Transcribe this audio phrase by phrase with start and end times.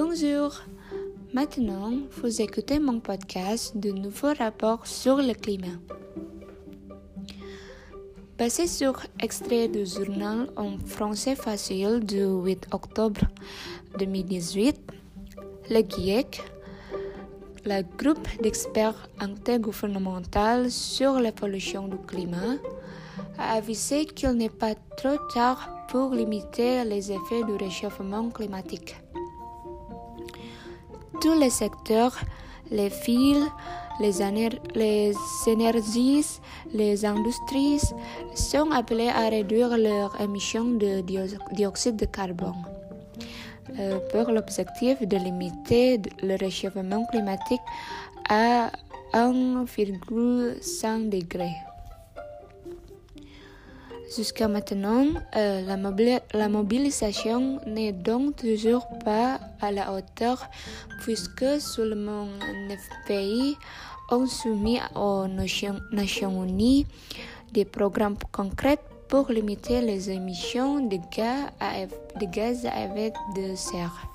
[0.00, 0.52] Bonjour.
[1.34, 5.76] Maintenant, vous écoutez mon podcast de nouveaux rapports sur le climat.
[8.38, 13.22] Basé sur extrait du journal en français facile du 8 octobre
[13.98, 14.76] 2018,
[15.68, 16.42] le GIEC,
[17.64, 22.54] le groupe d'experts intergouvernemental sur la pollution du climat,
[23.36, 28.94] a avisé qu'il n'est pas trop tard pour limiter les effets du réchauffement climatique.
[31.20, 32.16] Tous les secteurs,
[32.70, 33.38] les fils,
[34.00, 34.22] les,
[35.46, 36.24] énergies,
[36.72, 37.80] les industries
[38.34, 41.02] sont appelés à réduire leurs émissions de
[41.52, 42.54] dioxyde de carbone
[43.78, 47.60] euh, pour l'objectif de limiter le réchauffement climatique
[48.28, 48.70] à
[49.12, 51.50] 1,5 degré.
[54.16, 55.60] Jusqu'à maintenant, euh,
[56.32, 60.46] la, mobilisation n'est donc toujours pas à la hauteur
[61.02, 62.26] puisque seulement
[62.68, 63.54] neuf pays
[64.10, 66.86] ont soumis aux Nations Unies
[67.52, 74.08] des programmes concrets pour limiter les émissions de gaz à, effet de serre.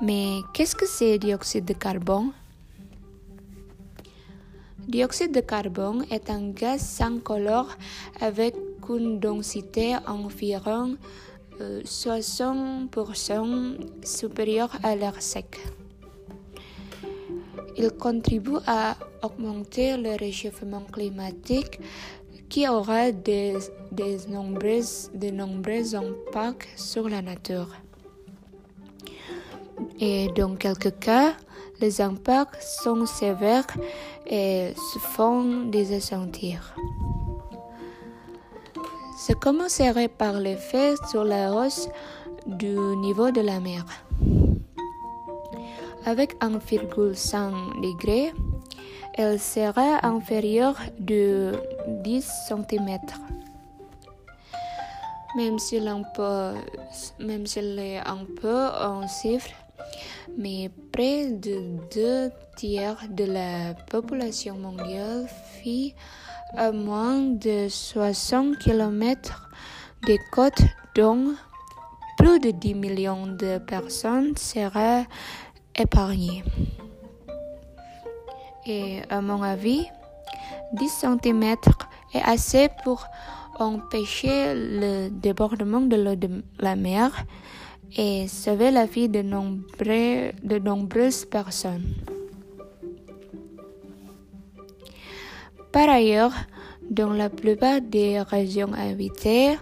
[0.00, 2.32] Mais qu'est-ce que c'est dioxyde de carbone?
[4.88, 7.76] Dioxyde de carbone est un gaz sans couleur
[8.20, 8.54] avec
[8.88, 10.96] une densité environ
[11.58, 15.58] 60% euh, supérieure à l'air sec.
[17.76, 21.80] Il contribue à augmenter le réchauffement climatique
[22.48, 23.58] qui aura de
[25.36, 27.68] nombreux impacts sur la nature.
[29.98, 31.34] Et dans quelques cas,
[31.80, 33.66] les impacts sont sévères
[34.26, 36.74] et se font déjà sentir.
[39.28, 41.88] Je commencerai par l'effet sur la hausse
[42.46, 43.84] du niveau de la mer.
[46.04, 48.32] Avec 1,5 degré,
[49.14, 51.52] elle sera inférieure de
[52.04, 52.98] 10 cm.
[55.36, 56.52] Même si l'on peut,
[57.18, 59.50] même s'il est un peu en chiffre,
[60.36, 65.26] mais près de deux tiers de la population mondiale
[65.62, 65.94] vit
[66.56, 69.48] à moins de 60 km
[70.06, 70.62] des côtes,
[70.94, 71.34] dont
[72.18, 75.06] plus de 10 millions de personnes seraient
[75.74, 76.44] épargnées.
[78.66, 79.86] Et à mon avis,
[80.72, 81.56] 10 cm
[82.14, 83.06] est assez pour
[83.58, 87.10] empêcher le débordement de l'eau de la mer
[87.96, 91.94] et sauver la vie de, de nombreuses personnes.
[95.72, 96.32] Par ailleurs,
[96.90, 99.58] dans la plupart des régions habitées,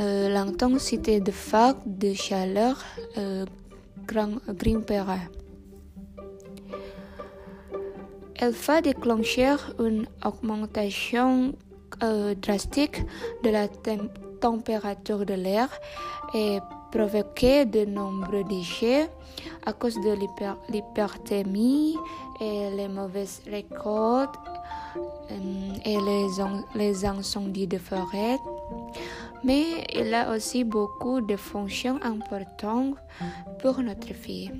[0.00, 2.82] euh, l'intensité de vagues de chaleur
[3.18, 3.44] euh,
[4.06, 5.18] grimpera.
[8.36, 11.52] Elle va déclencher une augmentation
[12.02, 13.02] euh, drastique
[13.44, 13.68] de la
[14.40, 15.68] température de l'air
[16.34, 16.58] et
[16.90, 19.08] provoquer de nombreux déchets
[19.66, 20.16] à cause de
[20.68, 21.96] l'hyperthermie
[22.40, 24.34] et les mauvaises récoltes
[24.96, 25.34] euh,
[25.84, 26.26] et les,
[26.74, 28.38] les incendies de forêt.
[29.44, 32.96] Mais il a aussi beaucoup de fonctions importantes
[33.60, 34.50] pour notre vie.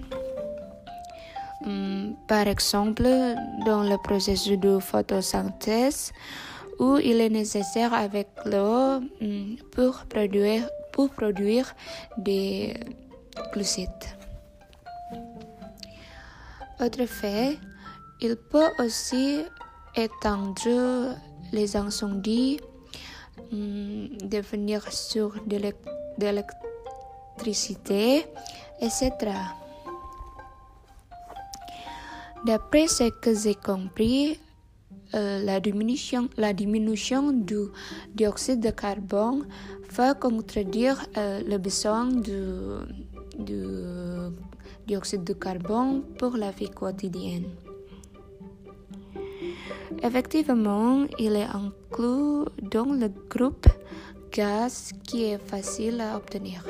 [1.66, 3.04] Hum, par exemple,
[3.66, 6.12] dans le processus de photosynthèse,
[6.78, 10.66] où il est nécessaire avec l'eau hum, pour produire
[11.08, 11.74] produire
[12.16, 12.74] des
[13.52, 13.88] glucides.
[16.80, 17.58] Autre fait,
[18.20, 19.42] il peut aussi
[19.94, 21.16] étendre
[21.52, 22.60] les incendies,
[23.52, 25.60] hum, devenir sur de
[26.18, 28.26] l'électricité,
[28.80, 29.12] etc.
[32.46, 34.40] D'après ce que j'ai compris,
[35.14, 36.28] euh, la, diminution,
[37.32, 37.58] du
[38.14, 39.46] dioxyde de carbone
[39.92, 42.32] va contredire euh, le besoin du,
[44.86, 47.46] dioxyde de carbone pour la vie quotidienne.
[50.02, 53.66] Effectivement, il est inclus dans le groupe
[54.30, 56.64] gaz qui est facile à obtenir.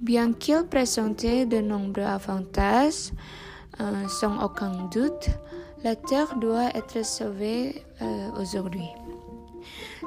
[0.00, 3.10] Bien qu'il présente de nombreux avantages,
[3.80, 5.28] euh, sans aucun doute,
[5.82, 8.88] la Terre doit être sauvée euh, aujourd'hui.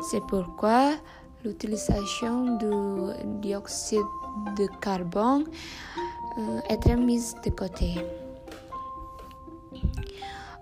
[0.10, 0.94] C'est pourquoi
[1.44, 2.70] l'utilisation du
[3.42, 4.00] dioxyde
[4.58, 5.46] de carbone
[6.40, 7.96] euh, est mise de côté.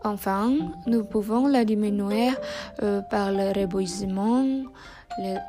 [0.03, 0.53] Enfin,
[0.85, 2.29] nous pouvons la diminuer
[3.09, 4.45] par le rebouissement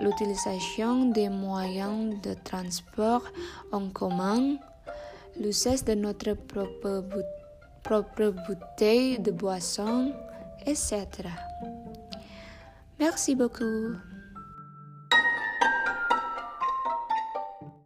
[0.00, 3.22] l'utilisation des moyens de transport
[3.72, 4.56] en commun,
[5.40, 7.04] l'usage de notre propre,
[7.86, 10.12] propre bouteille de boisson,
[10.66, 11.06] etc.
[12.98, 13.94] Merci beaucoup.